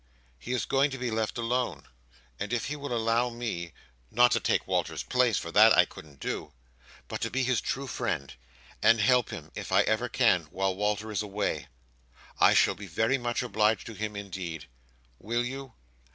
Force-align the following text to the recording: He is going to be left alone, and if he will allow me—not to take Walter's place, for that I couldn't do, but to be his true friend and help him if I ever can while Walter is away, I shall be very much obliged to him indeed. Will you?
He 0.39 0.51
is 0.53 0.65
going 0.65 0.89
to 0.89 0.97
be 0.97 1.11
left 1.11 1.37
alone, 1.37 1.83
and 2.39 2.51
if 2.51 2.65
he 2.65 2.75
will 2.75 2.91
allow 2.91 3.29
me—not 3.29 4.31
to 4.31 4.39
take 4.39 4.65
Walter's 4.67 5.03
place, 5.03 5.37
for 5.37 5.51
that 5.51 5.77
I 5.77 5.85
couldn't 5.85 6.19
do, 6.19 6.53
but 7.07 7.21
to 7.21 7.29
be 7.29 7.43
his 7.43 7.61
true 7.61 7.85
friend 7.85 8.33
and 8.81 8.99
help 8.99 9.29
him 9.29 9.51
if 9.53 9.71
I 9.71 9.83
ever 9.83 10.09
can 10.09 10.45
while 10.45 10.75
Walter 10.75 11.11
is 11.11 11.21
away, 11.21 11.67
I 12.39 12.55
shall 12.55 12.73
be 12.73 12.87
very 12.87 13.19
much 13.19 13.43
obliged 13.43 13.85
to 13.85 13.93
him 13.93 14.15
indeed. 14.15 14.65
Will 15.19 15.45
you? 15.45 15.73